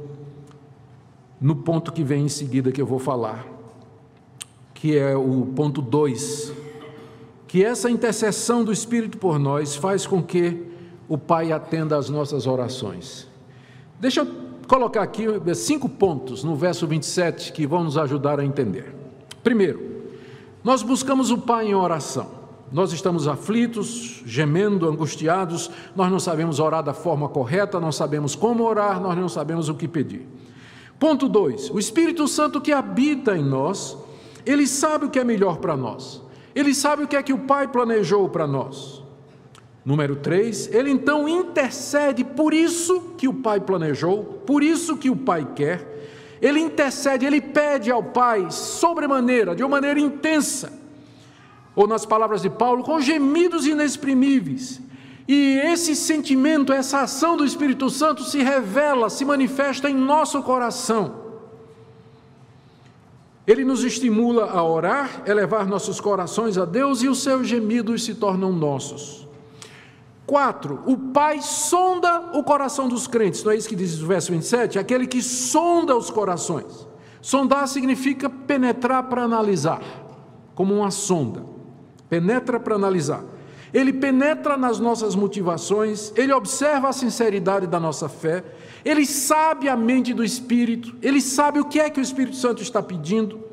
[1.40, 3.46] no ponto que vem em seguida que eu vou falar,
[4.74, 6.53] que é o ponto 2,
[7.48, 10.70] que essa intercessão do Espírito por nós faz com que
[11.11, 13.27] o Pai atenda às nossas orações.
[13.99, 14.29] Deixa eu
[14.68, 15.25] colocar aqui
[15.57, 18.94] cinco pontos no verso 27 que vão nos ajudar a entender.
[19.42, 20.05] Primeiro,
[20.62, 22.38] nós buscamos o Pai em oração.
[22.70, 28.62] Nós estamos aflitos, gemendo, angustiados, nós não sabemos orar da forma correta, não sabemos como
[28.62, 30.29] orar, nós não sabemos o que pedir.
[30.96, 33.99] Ponto 2: o Espírito Santo que habita em nós,
[34.46, 36.23] ele sabe o que é melhor para nós,
[36.55, 39.10] ele sabe o que é que o Pai planejou para nós.
[39.85, 45.16] Número 3, ele então intercede por isso que o Pai planejou, por isso que o
[45.16, 46.38] Pai quer.
[46.40, 50.73] Ele intercede, ele pede ao Pai sobremaneira, de uma maneira intensa,
[51.75, 54.81] ou nas palavras de Paulo, com gemidos inexprimíveis.
[55.27, 61.21] E esse sentimento, essa ação do Espírito Santo se revela, se manifesta em nosso coração.
[63.47, 68.14] Ele nos estimula a orar, elevar nossos corações a Deus e os seus gemidos se
[68.14, 69.20] tornam nossos.
[70.31, 70.85] 4.
[70.87, 74.79] O Pai sonda o coração dos crentes, não é isso que diz o verso 27?
[74.79, 76.87] Aquele que sonda os corações.
[77.21, 79.83] Sondar significa penetrar para analisar,
[80.55, 81.45] como uma sonda.
[82.09, 83.25] Penetra para analisar.
[83.75, 88.45] Ele penetra nas nossas motivações, ele observa a sinceridade da nossa fé,
[88.85, 92.62] ele sabe a mente do Espírito, ele sabe o que é que o Espírito Santo
[92.62, 93.50] está pedindo.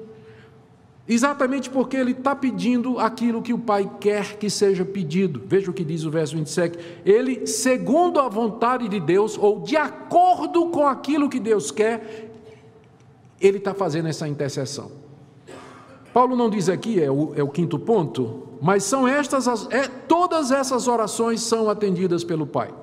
[1.10, 5.42] Exatamente porque ele está pedindo aquilo que o Pai quer que seja pedido.
[5.46, 6.78] Veja o que diz o verso 27.
[7.06, 12.34] Ele, segundo a vontade de Deus, ou de acordo com aquilo que Deus quer,
[13.40, 14.92] ele está fazendo essa intercessão.
[16.14, 19.88] Paulo não diz aqui, é o, é o quinto ponto, mas são estas, as, é,
[19.88, 22.74] todas essas orações são atendidas pelo Pai.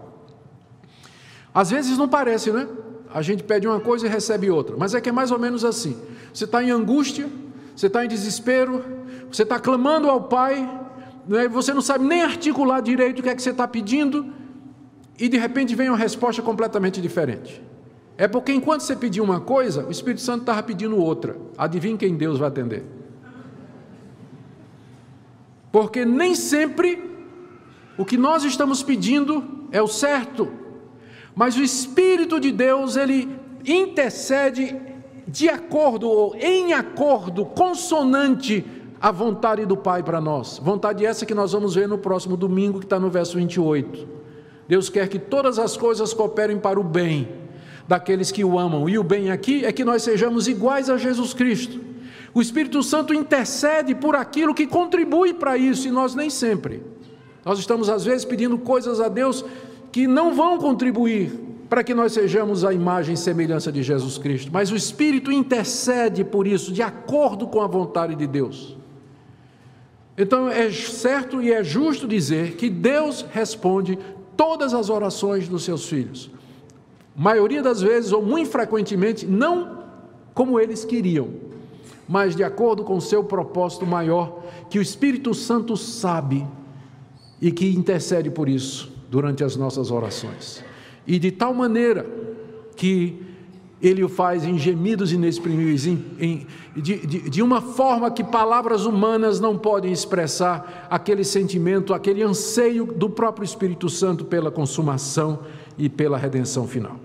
[1.53, 2.67] Às vezes não parece, né?
[3.13, 5.65] A gente pede uma coisa e recebe outra, mas é que é mais ou menos
[5.65, 5.97] assim.
[6.33, 7.29] Você está em angústia,
[7.75, 8.85] você está em desespero,
[9.31, 10.69] você está clamando ao Pai,
[11.27, 11.49] né?
[11.49, 14.33] você não sabe nem articular direito o que é que você está pedindo,
[15.19, 17.63] e de repente vem uma resposta completamente diferente.
[18.17, 21.37] É porque enquanto você pediu uma coisa, o Espírito Santo estava pedindo outra.
[21.59, 22.85] Adivinha quem Deus vai atender?
[25.73, 27.11] Porque nem sempre
[27.99, 30.49] o que nós estamos pedindo é o certo,
[31.35, 34.81] mas o Espírito de Deus, ele intercede
[35.27, 38.65] de acordo ou em acordo, consonante
[39.01, 40.59] à vontade do Pai para nós.
[40.59, 44.07] Vontade essa que nós vamos ver no próximo domingo, que está no verso 28.
[44.69, 47.29] Deus quer que todas as coisas cooperem para o bem
[47.87, 48.89] daqueles que o amam.
[48.89, 51.81] E o bem aqui é que nós sejamos iguais a Jesus Cristo.
[52.33, 56.83] O Espírito Santo intercede por aquilo que contribui para isso, e nós nem sempre.
[57.45, 59.45] Nós estamos, às vezes, pedindo coisas a Deus
[59.93, 64.51] que não vão contribuir para que nós sejamos a imagem e semelhança de Jesus Cristo.
[64.53, 68.77] Mas o Espírito intercede por isso, de acordo com a vontade de Deus.
[70.17, 73.99] Então é certo e é justo dizer que Deus responde
[74.37, 76.31] todas as orações dos seus filhos.
[77.17, 79.85] Maioria das vezes, ou muito frequentemente, não
[80.33, 81.31] como eles queriam,
[82.09, 86.47] mas de acordo com o seu propósito maior, que o Espírito Santo sabe
[87.41, 90.63] e que intercede por isso durante as nossas orações
[91.07, 92.07] e de tal maneira
[92.77, 93.21] que
[93.81, 98.87] ele o faz em gemidos inexprimíveis, em, em, de, de, de uma forma que palavras
[98.87, 105.41] humanas não podem expressar aquele sentimento, aquele anseio do próprio Espírito Santo pela consumação
[105.77, 106.99] e pela redenção final.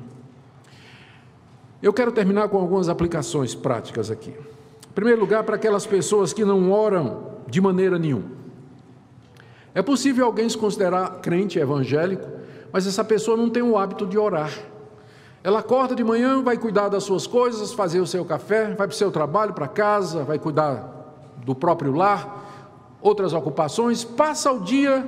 [1.81, 4.31] Eu quero terminar com algumas aplicações práticas aqui.
[4.31, 8.39] Em primeiro lugar, para aquelas pessoas que não oram de maneira nenhuma.
[9.73, 12.38] É possível alguém se considerar crente evangélico,
[12.71, 14.51] mas essa pessoa não tem o hábito de orar.
[15.43, 18.89] Ela acorda de manhã, vai cuidar das suas coisas, fazer o seu café, vai para
[18.89, 20.97] o seu trabalho, para casa, vai cuidar
[21.45, 25.07] do próprio lar, outras ocupações, passa o dia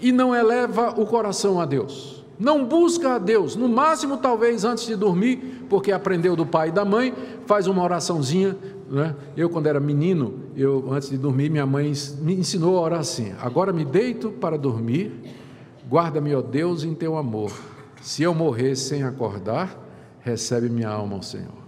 [0.00, 2.24] e não eleva o coração a Deus.
[2.38, 6.72] Não busca a Deus, no máximo talvez antes de dormir, porque aprendeu do pai e
[6.72, 7.14] da mãe,
[7.46, 8.56] faz uma oraçãozinha.
[8.90, 9.14] Né?
[9.36, 13.34] Eu, quando era menino, eu antes de dormir, minha mãe me ensinou a orar assim:
[13.40, 15.12] Agora me deito para dormir,
[15.90, 17.52] guarda-me, ó Deus, em teu amor
[18.00, 19.78] se eu morrer sem acordar,
[20.20, 21.60] recebe minha alma ao Senhor.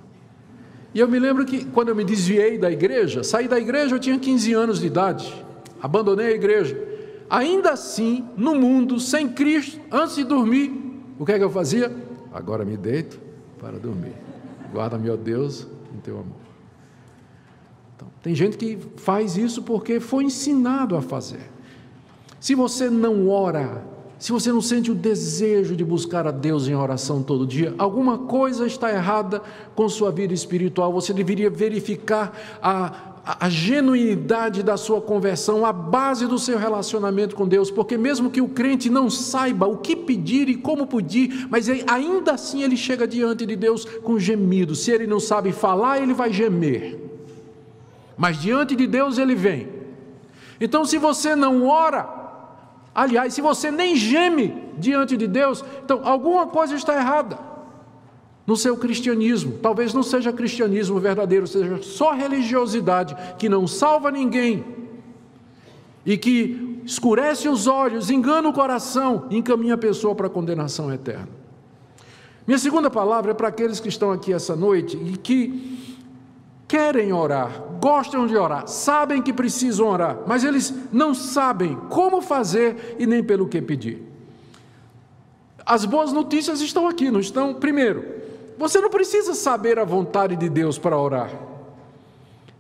[0.95, 4.01] E eu me lembro que quando eu me desviei da igreja, saí da igreja, eu
[4.01, 5.45] tinha 15 anos de idade,
[5.81, 6.77] abandonei a igreja.
[7.29, 10.71] Ainda assim, no mundo, sem Cristo, antes de dormir,
[11.19, 11.95] o que é que eu fazia?
[12.33, 13.21] Agora me deito
[13.59, 14.15] para dormir.
[14.73, 16.43] Guarda-me, ó Deus, em teu amor.
[17.97, 21.51] Então, tem gente que faz isso porque foi ensinado a fazer.
[22.39, 23.83] Se você não ora
[24.23, 28.19] se você não sente o desejo de buscar a Deus em oração todo dia, alguma
[28.19, 29.43] coisa está errada
[29.75, 30.93] com sua vida espiritual.
[30.93, 32.33] Você deveria verificar
[32.63, 38.31] a, a, genuinidade da sua conversão, a base do seu relacionamento com Deus, porque mesmo
[38.31, 42.77] que o crente não saiba o que pedir e como pedir, mas ainda assim ele
[42.77, 44.77] chega diante de Deus com gemido.
[44.77, 46.97] Se ele não sabe falar, ele vai gemer.
[48.17, 49.69] Mas diante de Deus ele vem.
[50.61, 52.22] Então, se você não ora,
[52.95, 57.39] Aliás, se você nem geme diante de Deus, então alguma coisa está errada
[58.47, 59.59] no seu cristianismo.
[59.63, 64.65] Talvez não seja cristianismo verdadeiro, seja só religiosidade que não salva ninguém
[66.05, 70.93] e que escurece os olhos, engana o coração e encaminha a pessoa para a condenação
[70.93, 71.29] eterna.
[72.47, 75.92] Minha segunda palavra é para aqueles que estão aqui essa noite e que
[76.73, 82.97] querem orar, gostam de orar, sabem que precisam orar, mas eles não sabem como fazer
[82.99, 84.03] e nem pelo que pedir.
[85.67, 87.53] As boas notícias estão aqui, não estão?
[87.53, 88.03] Primeiro,
[88.57, 91.31] você não precisa saber a vontade de Deus para orar.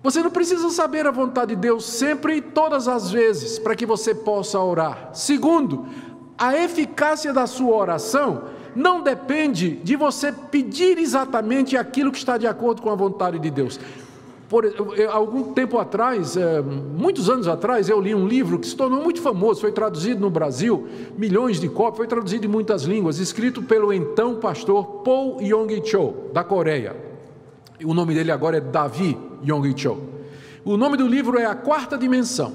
[0.02, 3.86] Você não precisa saber a vontade de Deus sempre e todas as vezes para que
[3.86, 5.08] você possa orar.
[5.14, 5.86] Segundo,
[6.36, 8.42] a eficácia da sua oração
[8.74, 13.50] não depende de você pedir exatamente aquilo que está de acordo com a vontade de
[13.50, 13.78] Deus.
[14.48, 14.66] Por,
[15.10, 19.22] algum tempo atrás, é, muitos anos atrás, eu li um livro que se tornou muito
[19.22, 23.92] famoso, foi traduzido no Brasil, milhões de cópias, foi traduzido em muitas línguas, escrito pelo
[23.94, 26.94] então pastor Paul Yong-Cho, da Coreia.
[27.82, 29.96] O nome dele agora é Davi Yong-Cho.
[30.64, 32.52] O nome do livro é A Quarta Dimensão.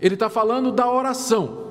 [0.00, 1.61] Ele está falando da oração.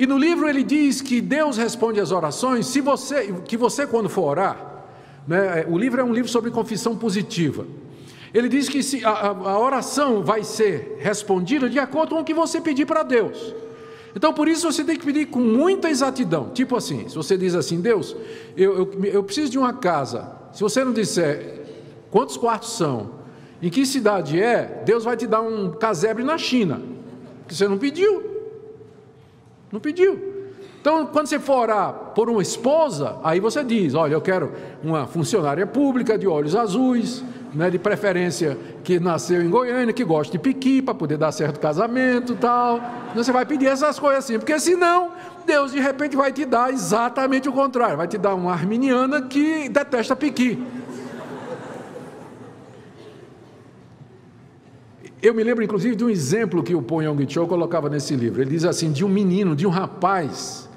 [0.00, 4.08] E no livro ele diz que Deus responde às orações, se você, que você quando
[4.08, 4.86] for orar,
[5.28, 7.66] né, o livro é um livro sobre confissão positiva.
[8.32, 12.32] Ele diz que se a, a oração vai ser respondida de acordo com o que
[12.32, 13.54] você pedir para Deus.
[14.16, 16.48] Então, por isso, você tem que pedir com muita exatidão.
[16.48, 18.16] Tipo assim, se você diz assim, Deus,
[18.56, 20.32] eu, eu, eu preciso de uma casa.
[20.54, 21.60] Se você não disser
[22.10, 23.10] quantos quartos são,
[23.60, 26.80] em que cidade é, Deus vai te dar um casebre na China.
[27.46, 28.29] Que você não pediu.
[29.72, 30.40] Não pediu.
[30.80, 34.52] Então, quando você for orar por uma esposa, aí você diz: Olha, eu quero
[34.82, 40.32] uma funcionária pública de olhos azuis, né, de preferência que nasceu em Goiânia, que gosta
[40.32, 42.80] de piqui para poder dar certo casamento tal.
[43.14, 45.10] Você vai pedir essas coisas assim, porque senão
[45.44, 49.68] Deus de repente vai te dar exatamente o contrário, vai te dar uma arminiana que
[49.68, 50.64] detesta piqui.
[55.22, 58.40] Eu me lembro inclusive de um exemplo que o Paul Yong Cho colocava nesse livro.
[58.40, 60.68] Ele diz assim: de um menino, de um rapaz,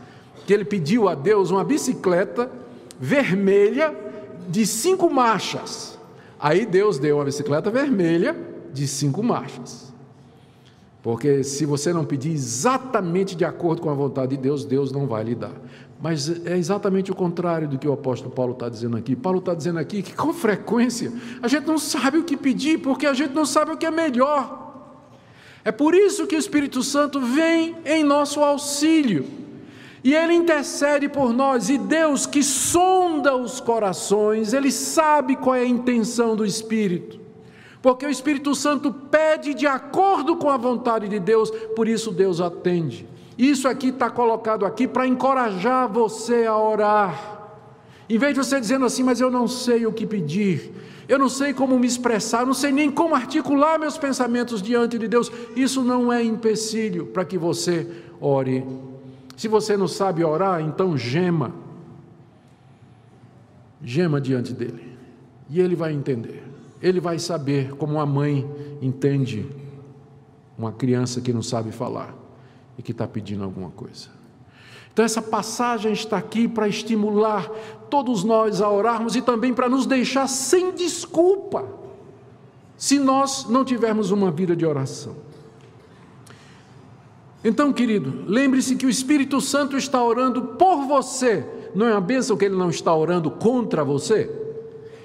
[0.45, 2.51] que ele pediu a Deus uma bicicleta
[2.99, 3.95] vermelha
[4.49, 5.97] de cinco marchas.
[6.39, 8.35] Aí Deus deu uma bicicleta vermelha
[8.73, 9.93] de cinco marchas.
[11.01, 15.05] Porque se você não pedir exatamente de acordo com a vontade de Deus, Deus não
[15.07, 15.53] vai lhe dar.
[16.03, 19.15] Mas é exatamente o contrário do que o apóstolo Paulo está dizendo aqui.
[19.15, 23.07] Paulo está dizendo aqui que com frequência a gente não sabe o que pedir, porque
[23.07, 24.99] a gente não sabe o que é melhor.
[25.63, 29.25] É por isso que o Espírito Santo vem em nosso auxílio.
[30.03, 35.61] E Ele intercede por nós, e Deus que sonda os corações, Ele sabe qual é
[35.61, 37.17] a intenção do Espírito,
[37.81, 42.41] porque o Espírito Santo pede de acordo com a vontade de Deus, por isso Deus
[42.41, 43.12] atende.
[43.37, 47.41] Isso aqui está colocado aqui para encorajar você a orar.
[48.09, 50.71] Em vez de você dizendo assim, mas eu não sei o que pedir,
[51.07, 54.99] eu não sei como me expressar, eu não sei nem como articular meus pensamentos diante
[54.99, 57.87] de Deus, isso não é empecilho para que você
[58.21, 58.65] ore.
[59.35, 61.51] Se você não sabe orar, então gema.
[63.81, 64.95] Gema diante dele.
[65.49, 66.43] E ele vai entender.
[66.81, 68.47] Ele vai saber como a mãe
[68.81, 69.45] entende
[70.57, 72.22] uma criança que não sabe falar
[72.77, 74.09] e que está pedindo alguma coisa.
[74.91, 77.49] Então, essa passagem está aqui para estimular
[77.89, 81.67] todos nós a orarmos e também para nos deixar sem desculpa,
[82.77, 85.15] se nós não tivermos uma vida de oração.
[87.43, 91.45] Então, querido, lembre-se que o Espírito Santo está orando por você,
[91.75, 94.29] não é uma bênção que ele não está orando contra você?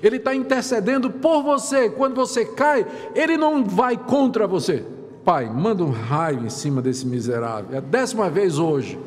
[0.03, 1.91] Ele está intercedendo por você.
[1.91, 4.85] Quando você cai, ele não vai contra você.
[5.29, 7.75] Pai, manda um raio em cima desse miserável.
[7.75, 8.99] É a décima vez hoje.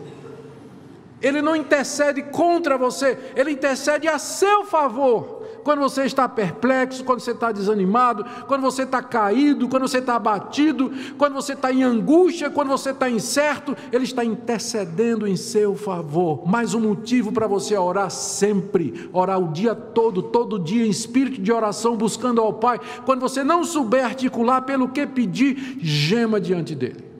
[1.20, 5.44] Ele não intercede contra você, ele intercede a seu favor.
[5.64, 10.16] Quando você está perplexo, quando você está desanimado, quando você está caído, quando você está
[10.16, 15.76] abatido, quando você está em angústia, quando você está incerto, Ele está intercedendo em seu
[15.76, 16.48] favor.
[16.48, 21.42] Mais um motivo para você orar sempre, orar o dia todo, todo dia, em espírito
[21.42, 22.80] de oração, buscando ao Pai.
[23.06, 27.12] Quando você não souber articular pelo que pedir, gema diante dEle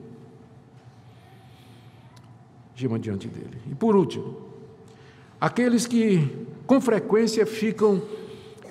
[2.82, 3.58] gema diante dele.
[3.70, 4.36] E por último,
[5.40, 6.28] aqueles que
[6.66, 8.02] com frequência ficam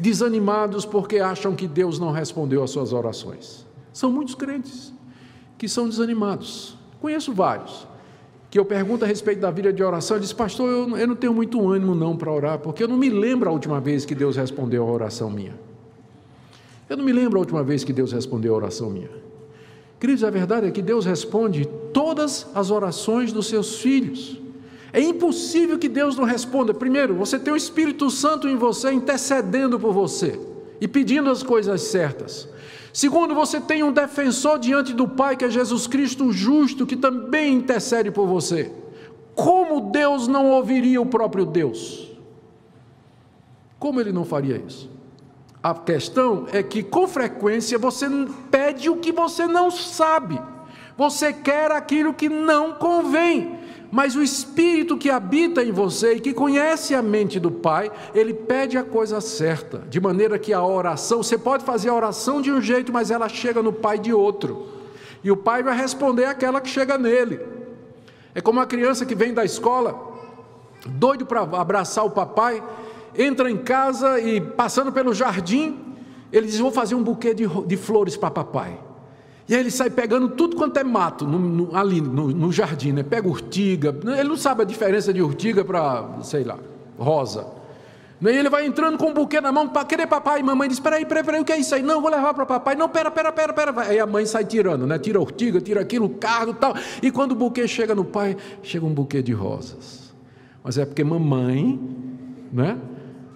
[0.02, 3.66] desanimados porque acham que Deus não respondeu às suas orações.
[3.94, 4.92] São muitos crentes
[5.58, 6.76] que são desanimados.
[7.00, 7.88] Conheço vários
[8.52, 11.16] que eu pergunto a respeito da vida de oração, ele diz, pastor, eu, eu não
[11.16, 14.14] tenho muito ânimo não para orar, porque eu não me lembro a última vez que
[14.14, 15.58] Deus respondeu a oração minha.
[16.90, 19.10] Eu não me lembro a última vez que Deus respondeu a oração minha.
[19.98, 24.41] Queridos, a verdade é que Deus responde todas as orações dos seus filhos.
[24.94, 26.74] É impossível que Deus não responda.
[26.74, 30.40] Primeiro, você tem o Espírito Santo em você intercedendo por você
[30.82, 32.48] e pedindo as coisas certas.
[32.94, 37.54] Segundo, você tem um defensor diante do Pai, que é Jesus Cristo justo, que também
[37.54, 38.72] intercede por você.
[39.34, 42.12] Como Deus não ouviria o próprio Deus?
[43.80, 44.90] Como ele não faria isso?
[45.64, 48.08] A questão é que com frequência você
[48.50, 50.42] pede o que você não sabe.
[50.98, 53.61] Você quer aquilo que não convém.
[53.92, 58.34] Mas o espírito que habita em você e que conhece a mente do Pai, ele
[58.34, 62.50] pede a coisa certa, de maneira que a oração, você pode fazer a oração de
[62.50, 64.70] um jeito, mas ela chega no Pai de outro.
[65.22, 67.42] E o Pai vai responder aquela que chega nele.
[68.34, 70.10] É como a criança que vem da escola,
[70.86, 72.64] doido para abraçar o papai,
[73.14, 75.78] entra em casa e passando pelo jardim,
[76.32, 78.80] ele diz: Vou fazer um buquê de, de flores para papai.
[79.52, 82.94] E aí ele sai pegando tudo quanto é mato no, no, ali no, no, jardim,
[82.94, 83.04] né?
[83.04, 86.58] Pega urtiga, ele não sabe a diferença de urtiga para, sei lá,
[86.98, 87.46] rosa.
[88.22, 90.80] E ele vai entrando com um buquê na mão para querer papai e mamãe diz:
[90.80, 91.84] Peraí, peraí, peraí, o que é isso aí?
[91.84, 92.76] Não, vou levar para papai.
[92.76, 93.82] Não, pera, pera, pera, pera.
[93.82, 94.98] Aí a mãe sai tirando, né?
[94.98, 96.74] Tira a urtiga, tira aquilo, e tal.
[97.04, 100.14] E quando o buquê chega no pai, chega um buquê de rosas.
[100.64, 101.78] Mas é porque mamãe,
[102.54, 102.80] né?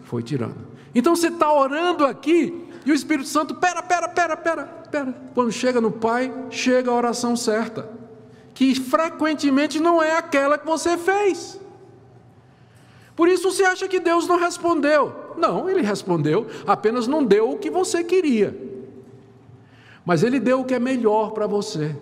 [0.04, 0.66] foi tirando.
[0.94, 5.16] Então você está orando aqui e o Espírito Santo, pera, pera, pera, pera, pera.
[5.34, 7.90] Quando chega no Pai, chega a oração certa,
[8.54, 11.60] que frequentemente não é aquela que você fez.
[13.16, 15.34] Por isso você acha que Deus não respondeu.
[15.36, 18.56] Não, ele respondeu, apenas não deu o que você queria.
[20.06, 21.96] Mas ele deu o que é melhor para você.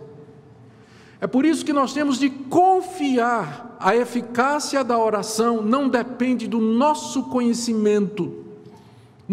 [1.21, 3.77] É por isso que nós temos de confiar.
[3.79, 8.42] A eficácia da oração não depende do nosso conhecimento,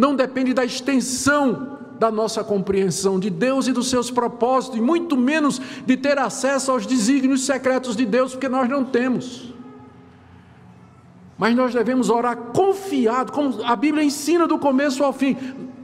[0.00, 5.14] não depende da extensão da nossa compreensão de Deus e dos seus propósitos, e muito
[5.14, 9.52] menos de ter acesso aos desígnios secretos de Deus, porque nós não temos.
[11.36, 15.36] Mas nós devemos orar confiado, como a Bíblia ensina do começo ao fim.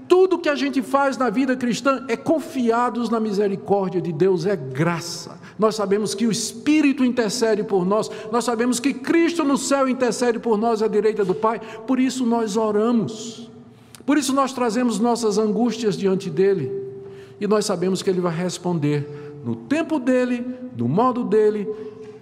[0.09, 4.57] Tudo que a gente faz na vida cristã é confiados na misericórdia de Deus, é
[4.57, 5.39] graça.
[5.59, 10.39] Nós sabemos que o Espírito intercede por nós, nós sabemos que Cristo no céu intercede
[10.39, 13.51] por nós à direita do Pai, por isso nós oramos,
[14.07, 16.71] por isso nós trazemos nossas angústias diante dEle,
[17.41, 19.07] e nós sabemos que Ele vai responder
[19.45, 21.69] no tempo dEle, do modo dEle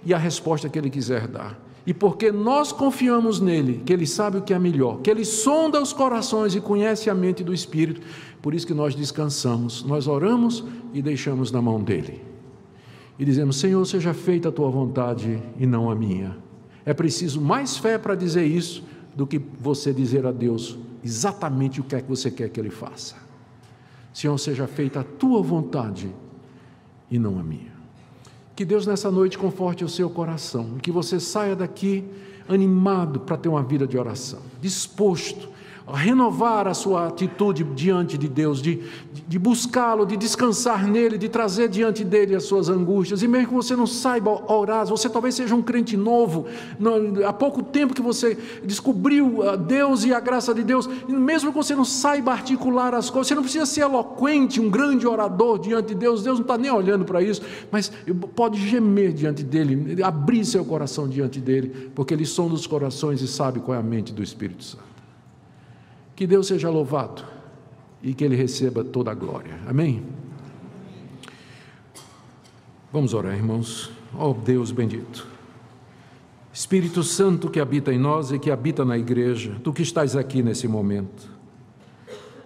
[0.03, 1.63] e a resposta que Ele quiser dar.
[1.87, 5.79] E porque nós confiamos nele, que ele sabe o que é melhor, que ele sonda
[5.79, 8.01] os corações e conhece a mente do Espírito,
[8.41, 10.63] por isso que nós descansamos, nós oramos
[10.93, 12.23] e deixamos na mão dele.
[13.19, 16.35] E dizemos: Senhor, seja feita a tua vontade e não a minha.
[16.83, 18.83] É preciso mais fé para dizer isso
[19.15, 22.69] do que você dizer a Deus exatamente o que é que você quer que ele
[22.69, 23.15] faça.
[24.13, 26.13] Senhor, seja feita a tua vontade
[27.09, 27.73] e não a minha.
[28.55, 32.03] Que Deus nessa noite conforte o seu coração, que você saia daqui
[32.47, 35.49] animado para ter uma vida de oração, disposto
[35.87, 38.81] renovar a sua atitude diante de Deus, de,
[39.27, 43.21] de buscá-lo, de descansar nele, de trazer diante dele as suas angústias.
[43.21, 46.47] E mesmo que você não saiba orar, você talvez seja um crente novo,
[47.27, 51.57] há pouco tempo que você descobriu Deus e a graça de Deus, e mesmo que
[51.57, 55.89] você não saiba articular as coisas, você não precisa ser eloquente, um grande orador diante
[55.89, 57.91] de Deus, Deus não está nem olhando para isso, mas
[58.35, 63.27] pode gemer diante dele, abrir seu coração diante dele, porque ele sonda os corações e
[63.27, 64.94] sabe qual é a mente do Espírito Santo.
[66.15, 67.23] Que Deus seja louvado
[68.01, 69.59] e que Ele receba toda a glória.
[69.67, 70.03] Amém?
[72.91, 73.91] Vamos orar, irmãos.
[74.13, 75.27] Ó oh, Deus bendito.
[76.53, 80.41] Espírito Santo que habita em nós e que habita na igreja, tu que estás aqui
[80.41, 81.29] nesse momento.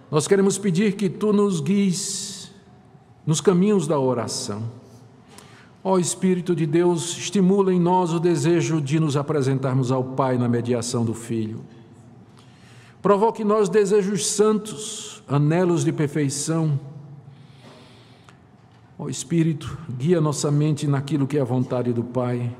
[0.09, 2.51] Nós queremos pedir que tu nos guies
[3.23, 4.63] nos caminhos da oração.
[5.83, 10.39] Ó oh, Espírito de Deus, estimula em nós o desejo de nos apresentarmos ao Pai
[10.39, 11.61] na mediação do Filho
[13.01, 16.79] Provoque em nós desejos santos, anelos de perfeição.
[18.97, 22.53] Ó Espírito, guia nossa mente naquilo que é a vontade do Pai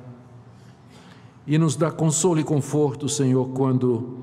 [1.45, 4.19] e nos dá consolo e conforto, Senhor, quando,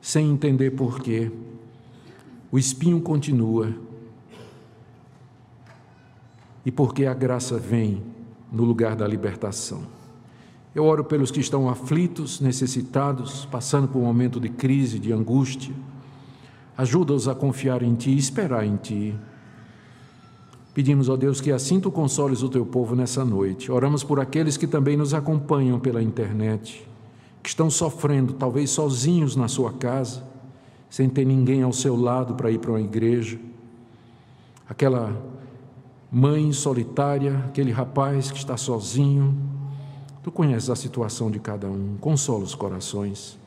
[0.00, 1.30] sem entender porquê,
[2.50, 3.72] o espinho continua
[6.64, 8.02] e porque a graça vem
[8.50, 9.95] no lugar da libertação.
[10.76, 15.74] Eu oro pelos que estão aflitos, necessitados, passando por um momento de crise, de angústia.
[16.76, 19.14] Ajuda-os a confiar em Ti e esperar em Ti.
[20.74, 23.72] Pedimos, ó Deus, que assim Tu consoles o Teu povo nessa noite.
[23.72, 26.86] Oramos por aqueles que também nos acompanham pela internet,
[27.42, 30.22] que estão sofrendo, talvez sozinhos na sua casa,
[30.90, 33.40] sem ter ninguém ao seu lado para ir para uma igreja.
[34.68, 35.16] Aquela
[36.12, 39.55] mãe solitária, aquele rapaz que está sozinho,
[40.26, 43.38] Tu conheces a situação de cada um, consola os corações.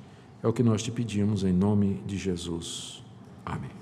[0.41, 3.03] É o que nós te pedimos em nome de Jesus.
[3.45, 3.78] Amém.